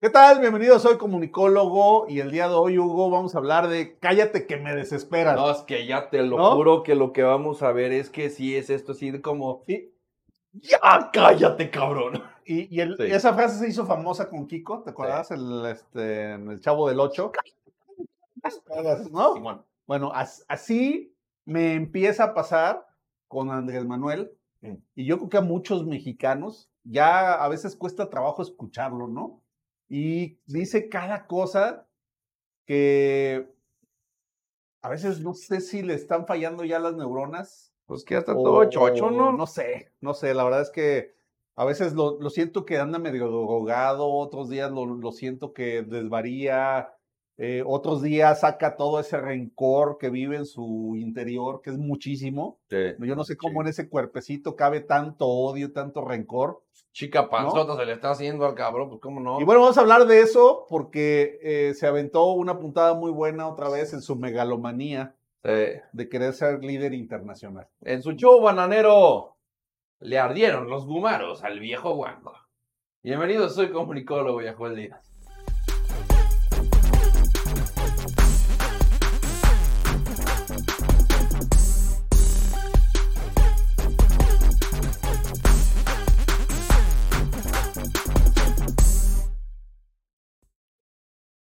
[0.00, 0.40] ¿Qué tal?
[0.40, 4.58] Bienvenido, soy comunicólogo y el día de hoy, Hugo, vamos a hablar de Cállate que
[4.58, 5.36] me desesperas.
[5.36, 6.54] No, es que ya te lo ¿No?
[6.54, 9.62] juro que lo que vamos a ver es que sí es esto así de como,
[9.66, 9.90] Sí.
[10.52, 12.22] ya cállate, cabrón.
[12.44, 13.04] Y, y el- Sí.
[13.04, 15.30] esa frase se hizo famosa con Kiko, ¿te acuerdas?
[15.30, 17.32] El, este, el Chavo del Ocho.
[19.10, 19.34] ¿No?
[19.34, 19.64] Simón.
[19.86, 21.14] Bueno, as- así
[21.46, 22.86] me empieza a pasar
[23.28, 24.30] con Andrés Manuel.
[24.60, 24.74] Mm.
[24.94, 29.40] Y yo creo que a muchos mexicanos ya a veces cuesta trabajo escucharlo, ¿no?
[29.88, 31.86] Y dice cada cosa
[32.66, 33.48] que
[34.82, 37.72] a veces no sé si le están fallando ya las neuronas.
[37.86, 39.32] Pues que ya está o- todo chocho, ¿no?
[39.32, 41.14] No sé, no sé, la verdad es que
[41.54, 45.82] a veces lo, lo siento que anda medio drogado, otros días lo, lo siento que
[45.82, 46.95] desvaría,
[47.38, 52.58] eh, otros días saca todo ese rencor que vive en su interior, que es muchísimo.
[52.70, 52.76] Sí.
[53.00, 53.66] Yo no sé cómo Sí.
[53.66, 56.62] en ese cuerpecito cabe tanto odio, tanto rencor.
[56.92, 59.38] Chica panzota se le está haciendo al cabrón, pues cómo no.
[59.40, 63.46] Y bueno, vamos a hablar de eso porque eh, se aventó una puntada muy buena
[63.48, 65.78] otra vez en su megalomanía Sí.
[65.92, 67.68] de querer ser líder internacional.
[67.82, 69.36] En su show bananero
[70.00, 72.32] le ardieron los gumaros al viejo guango.
[73.02, 75.15] Bienvenido, soy comunicólogo y Ajuel Díaz.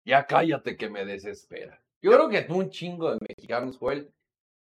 [0.04, 1.80] Ya cállate que me desespera.
[2.02, 4.12] Yo creo que un chingo de mexicanos, Joel,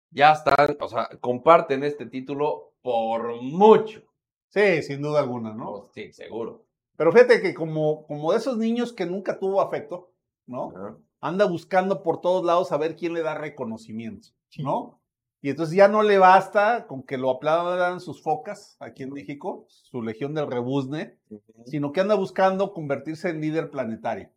[0.09, 4.01] ya están, o sea, comparten este título por mucho.
[4.47, 5.69] Sí, sin duda alguna, ¿no?
[5.69, 6.65] Oh, sí, seguro.
[6.95, 10.11] Pero fíjate que como, como de esos niños que nunca tuvo afecto,
[10.47, 11.03] ¿no?
[11.19, 14.99] Anda buscando por todos lados a ver quién le da reconocimiento, ¿no?
[15.41, 19.65] Y entonces ya no le basta con que lo aplaudan sus focas aquí en México,
[19.67, 21.17] su legión del rebuzne,
[21.65, 24.29] sino que anda buscando convertirse en líder planetario.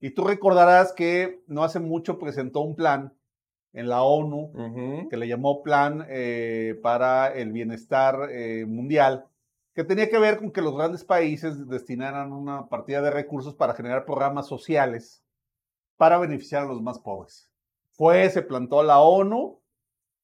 [0.00, 3.12] Y tú recordarás que no hace mucho presentó un plan
[3.72, 9.26] en la ONU que le llamó Plan eh, para el Bienestar eh, Mundial,
[9.74, 13.74] que tenía que ver con que los grandes países destinaran una partida de recursos para
[13.74, 15.22] generar programas sociales
[15.98, 17.50] para beneficiar a los más pobres.
[17.90, 19.60] Fue, se plantó la ONU,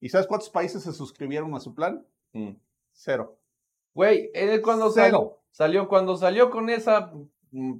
[0.00, 2.06] ¿y sabes cuántos países se suscribieron a su plan?
[2.32, 2.52] Mm.
[2.92, 3.36] Cero.
[3.92, 5.04] Güey, él cuando Cero.
[5.04, 7.12] salió, salió, cuando salió con esa
[7.50, 7.74] mm,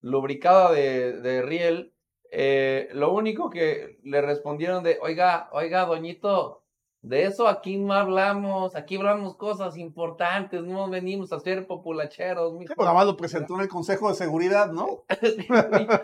[0.00, 1.92] lubricada de, de riel,
[2.30, 6.63] eh, lo único que le respondieron de, oiga, oiga, doñito,
[7.04, 12.68] de eso aquí no hablamos, aquí hablamos cosas importantes, no venimos a ser populacheros, mijo.
[12.72, 15.04] Sí, pues lo presentó en el Consejo de Seguridad, ¿no?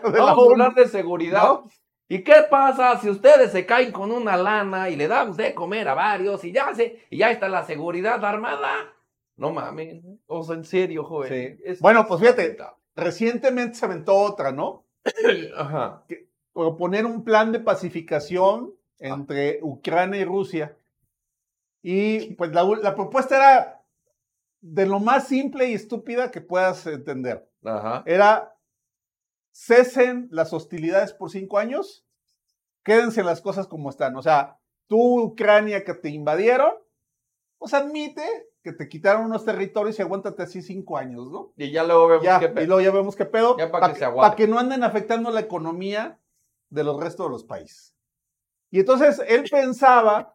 [0.03, 1.43] Vamos a hablar de seguridad.
[1.43, 1.65] ¿No?
[2.07, 5.87] ¿Y qué pasa si ustedes se caen con una lana y le damos de comer
[5.87, 8.69] a varios y ya se, y ya está la seguridad armada?
[9.37, 10.03] No mames.
[10.27, 11.29] O sea, en serio, joven.
[11.57, 11.63] Sí.
[11.65, 12.57] Es- Bueno, pues fíjate.
[12.95, 14.85] Recientemente se aventó otra, ¿no?
[15.57, 16.03] Ajá.
[16.53, 20.77] proponer un plan de pacificación entre Ucrania y Rusia.
[21.81, 23.83] Y pues la, la propuesta era
[24.61, 27.49] de lo más simple y estúpida que puedas entender.
[27.63, 28.03] Ajá.
[28.05, 28.55] Era
[29.51, 32.05] cesen las hostilidades por cinco años,
[32.83, 34.15] quédense las cosas como están.
[34.15, 36.71] O sea, tú, Ucrania, que te invadieron,
[37.57, 38.23] pues admite
[38.63, 41.51] que te quitaron unos territorios y aguántate así cinco años, ¿no?
[41.57, 42.65] Y ya luego vemos Ya, qué y pedo.
[42.67, 43.57] luego ya vemos qué pedo.
[43.57, 44.29] Ya pa' para que que, se aguante.
[44.29, 46.19] pa' que no anden afectando la economía
[46.69, 47.95] de los restos de los países.
[48.69, 50.33] Y entonces él pensaba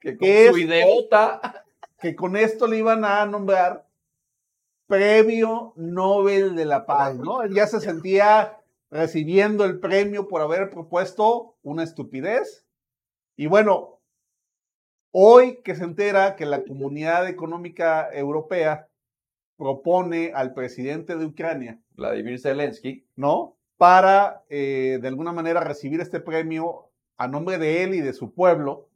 [0.00, 1.64] Que con su idiota.
[2.00, 3.86] que con esto le iban a nombrar
[4.86, 7.42] premio Nobel de la Paz, ¿no?
[7.42, 8.58] Él ya se sentía
[8.90, 12.64] recibiendo el premio por haber propuesto una estupidez.
[13.36, 14.00] Y bueno,
[15.12, 18.88] hoy que se entera que la Comunidad Económica Europea
[19.56, 23.06] propone al presidente de Ucrania Vladimir Zelensky.
[23.16, 23.56] ¿no?
[23.76, 28.32] Para, eh, de alguna manera, recibir este premio a nombre de él y de su
[28.32, 28.88] pueblo.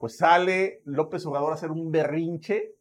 [0.00, 2.74] Pues sale López Obrador a hacer un berrinche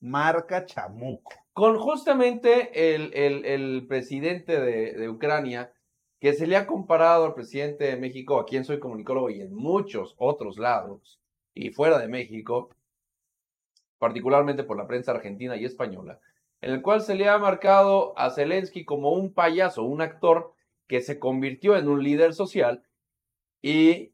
[0.00, 1.30] marca chamuco.
[1.52, 5.72] Con justamente el, el- presidente de, de Ucrania,
[6.18, 9.54] que se le ha comparado al presidente de México, a quien soy comunicólogo y en
[9.54, 11.20] muchos otros lados,
[11.54, 12.70] y fuera de México,
[13.98, 16.18] particularmente por la prensa argentina y española,
[16.60, 20.54] en el cual se le ha marcado a Zelensky como un payaso, un actor
[20.88, 22.82] que se convirtió en un líder social,
[23.62, 24.10] y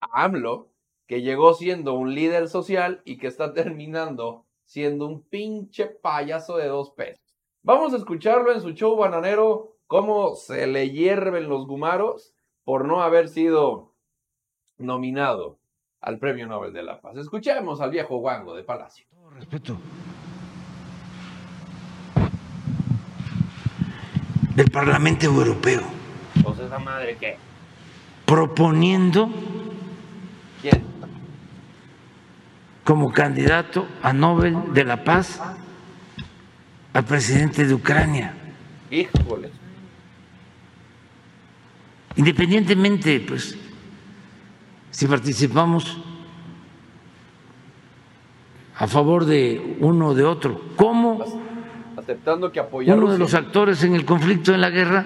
[0.00, 0.70] a AMLO,
[1.06, 6.66] que llegó siendo un líder social y que está terminando siendo un pinche payaso de
[6.66, 7.22] dos pesos.
[7.62, 13.02] Vamos a escucharlo en su show bananero, cómo se le hierven los gumaros por no
[13.02, 13.94] haber sido
[14.78, 15.58] nominado
[16.00, 17.16] al Premio Nobel de la Paz.
[17.16, 19.06] Escuchemos al viejo guango de Palacio.
[19.10, 19.76] Todo respeto.
[24.56, 25.82] del Parlamento Europeo.
[26.42, 27.36] Pues esa madre qué.
[28.24, 29.28] Proponiendo
[30.62, 30.82] ¿Quién?
[32.86, 35.40] Como candidato a Nobel de la Paz
[36.92, 38.32] al presidente de Ucrania.
[38.92, 39.50] Híjole.
[42.14, 43.58] Independientemente, pues,
[44.92, 45.98] si participamos
[48.76, 51.42] a favor de uno o de otro, ¿cómo
[51.96, 55.04] Aceptando que apoyar uno de los actores en el conflicto, en la guerra,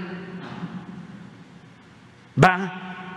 [2.37, 3.17] va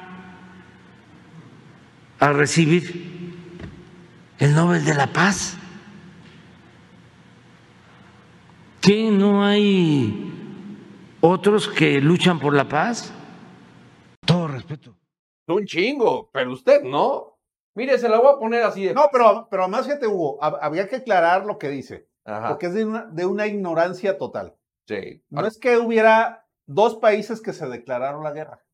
[2.17, 3.12] a recibir
[4.43, 5.57] el Nobel de la Paz?
[8.81, 10.33] ¿Que no hay
[11.21, 13.13] otros que luchan por la paz?
[14.25, 14.97] Todo respeto.
[15.47, 17.39] Un chingo, pero usted no.
[17.75, 18.93] Mire, se la voy a poner así de.
[18.93, 22.49] No, pero, pero además, fíjate, Hugo, hab- habría que aclarar lo que dice, Ajá.
[22.49, 24.57] porque es de una, de una ignorancia total.
[24.85, 25.23] Sí.
[25.29, 28.65] No es que hubiera dos países que se declararon la guerra.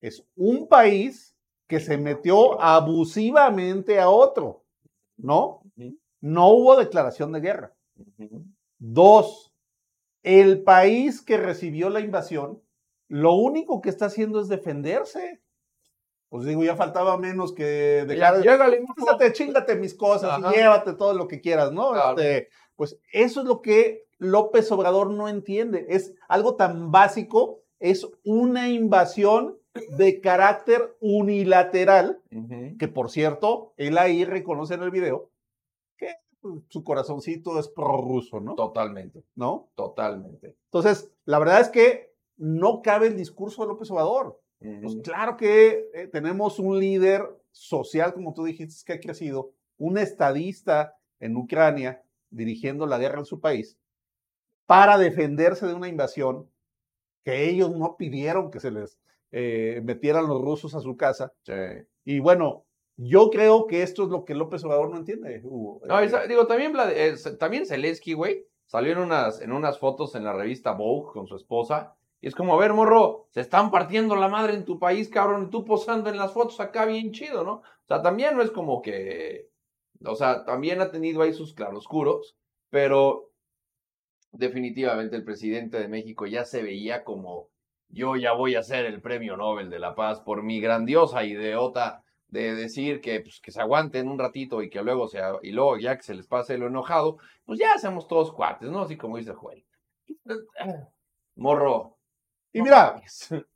[0.00, 1.36] Es un país
[1.68, 4.63] que se metió abusivamente a otro,
[5.16, 5.62] ¿no?
[6.20, 7.74] No hubo declaración de guerra.
[8.78, 9.54] Dos,
[10.22, 12.62] el país que recibió la invasión,
[13.08, 15.42] lo único que está haciendo es defenderse.
[16.28, 18.82] Pues digo, ya faltaba menos que dejar llégale,
[19.32, 20.50] chíngate mis cosas Ajá.
[20.50, 21.92] y llévate todo lo que quieras, ¿no?
[21.92, 22.18] Claro.
[22.18, 25.86] Este, pues eso es lo que López Obrador no entiende.
[25.90, 32.20] Es algo tan básico, es una invasión de carácter unilateral,
[32.78, 35.30] que por cierto, él ahí reconoce en el video
[35.96, 36.08] que
[36.40, 38.54] pues, su corazoncito es prorruso, ¿no?
[38.54, 39.70] Totalmente, ¿No?
[39.74, 40.56] totalmente.
[40.66, 44.40] Entonces, la verdad es que no cabe el discurso de López Obrador.
[44.80, 49.98] Pues claro que eh, tenemos un líder social, como tú dijiste, que ha crecido, un
[49.98, 53.76] estadista en Ucrania dirigiendo la guerra en su país
[54.64, 56.48] para defenderse de una invasión
[57.24, 58.98] que ellos no pidieron que se les
[59.36, 61.32] eh, metieran los rusos a su casa.
[61.42, 61.52] Sí.
[62.04, 62.66] Y bueno,
[62.96, 65.80] yo creo que esto es lo que López Obrador no entiende, Hugo.
[65.86, 70.22] No, esa- digo, también, eh, también Zelensky, güey, salió en unas, en unas fotos en
[70.22, 71.96] la revista Vogue con su esposa.
[72.20, 75.46] Y es como, a ver, morro, se están partiendo la madre en tu país, cabrón,
[75.46, 77.54] y tú posando en las fotos acá bien chido, ¿no?
[77.54, 79.48] O sea, también no es como que,
[80.06, 82.36] o sea, también ha tenido ahí sus claroscuros,
[82.70, 83.32] pero
[84.32, 87.48] definitivamente el presidente de México ya se veía como,
[87.88, 92.02] yo ya voy a ser el premio Nobel de la Paz por mi grandiosa ideota
[92.28, 95.78] de decir que, pues, que se aguanten un ratito y que luego sea, y luego
[95.78, 98.82] ya que se les pase lo enojado, pues ya hacemos todos cuates, ¿no?
[98.82, 99.64] Así como dice Joel.
[101.36, 101.96] Morro.
[102.52, 103.02] Y no mira,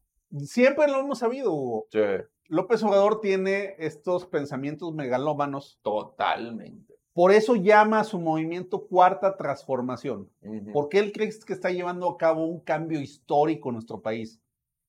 [0.41, 1.87] siempre lo hemos sabido, Hugo.
[1.91, 2.01] Sí,
[2.47, 6.98] López Obrador tiene estos pensamientos megalómanos totalmente.
[7.19, 10.31] Por eso llama a su movimiento Cuarta Transformación,
[10.73, 14.41] porque él cree que está llevando a cabo un cambio histórico en nuestro país.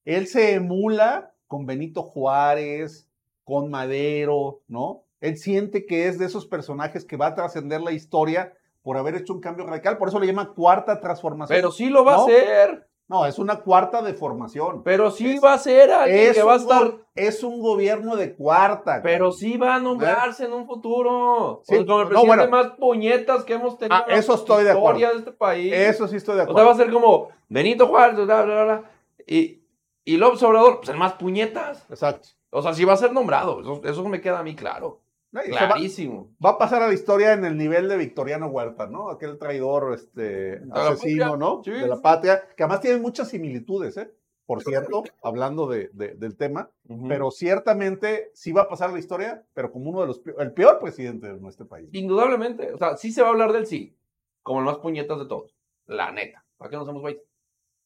[0.04, 3.08] Él se emula con Benito Juárez,
[3.42, 5.02] con Madero, ¿no?
[5.20, 9.16] Él siente que es de esos personajes que va a trascender la historia por haber
[9.16, 11.56] hecho un cambio radical, por eso le llama Cuarta Transformación.
[11.58, 12.89] Pero sí lo va a hacer.
[13.10, 14.82] No, es una cuarta deformación.
[14.84, 16.92] Pero sí Es- va a ser alguien Es que va a un estar.
[17.16, 19.00] es un gobierno de cuarta.
[19.02, 21.60] Pero sí va a nombrarse en un futuro.
[21.64, 22.50] Sí, O sea, como el no, presidente bueno.
[22.56, 25.12] más puñetas que hemos tenido Ah, en la eso estoy de historia acuerdo.
[25.12, 25.72] de este país.
[25.74, 26.68] Eso sí estoy de O sea, acuerdo.
[26.68, 28.90] va a ser como Benito Juárez, bla, bla, bla, bla.
[29.26, 29.60] Y,
[30.04, 31.84] y López Obrador, pues el más puñetas.
[31.90, 32.28] Exacto.
[32.50, 33.60] O sea, sí va a ser nombrado.
[33.60, 35.00] Eso, eso me queda a mí claro.
[35.32, 36.30] No, se va- Clarísimo.
[36.44, 39.10] va a pasar a la historia en el nivel de Victoriano Huerta, ¿no?
[39.10, 41.62] Aquel traidor, este, asesino, ¿no?
[41.64, 44.10] sí, de la patria, que además tiene muchas similitudes, ¿eh?
[44.44, 47.06] Por cierto, hablando de- de- del tema, Ujú.
[47.06, 50.52] pero ciertamente sí va a pasar a la historia, pero como uno de los, el
[50.52, 51.88] peor presidente de nuestro país.
[51.92, 52.72] Indudablemente.
[52.72, 53.96] O sea, sí se va a hablar del sí.
[54.42, 55.54] Como el más puñetas de todos.
[55.86, 56.44] La neta.
[56.56, 57.22] ¿Para qué nos hacemos güeyes?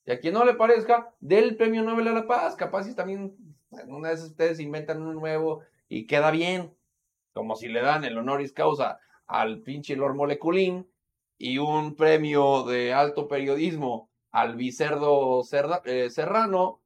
[0.06, 2.56] Y a quien no le parezca, del premio Nobel a la Paz.
[2.56, 3.36] Capaz si también
[3.86, 6.72] una vez ustedes inventan uno nuevo y queda bien.
[7.34, 10.88] Como si le dan el honoris causa al pinche Lord Moleculín
[11.36, 16.80] y un premio de alto periodismo al Bicerdo Cerda- eh, Serrano.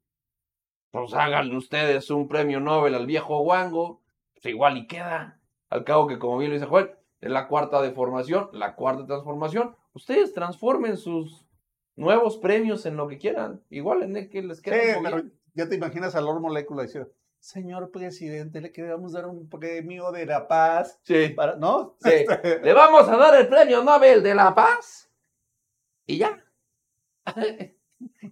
[0.91, 4.01] Pues hagan ustedes un premio Nobel al viejo Wango.
[4.35, 5.39] Pues igual y queda.
[5.69, 9.77] Al cabo que, como bien lo dice Joel, es la cuarta deformación, la cuarta transformación.
[9.93, 11.47] Ustedes transformen sus
[11.95, 13.63] nuevos premios en lo que quieran.
[13.69, 15.35] Igual en el que les Sí, quede pero bien.
[15.55, 20.27] ya te imaginas a Lord Molecula diciendo, señor presidente, le queremos dar un premio de
[20.27, 21.31] la paz, Sí.
[21.31, 21.97] para, ¿no?
[22.03, 22.11] Sí.
[22.29, 25.11] Este, Le vamos a dar el premio Nobel de la Paz.
[26.07, 26.43] Y ya.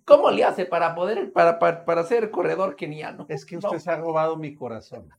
[0.04, 3.26] ¿Cómo le hace para poder, para, para, para ser corredor keniano?
[3.28, 5.10] es que usted se ha robado mi corazón.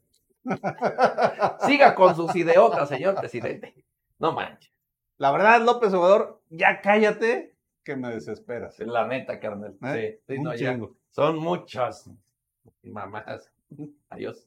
[1.65, 3.75] Siga con sus ideotas, señor presidente.
[4.19, 4.71] No manches.
[5.17, 8.79] La verdad, López Obrador, ya cállate, que me desesperas.
[8.79, 9.77] La neta, carnal.
[9.83, 10.21] ¿Eh?
[10.27, 10.77] Sí, no, ya.
[11.09, 12.09] Son muchas
[12.83, 13.51] mamás.
[14.09, 14.35] Adiós.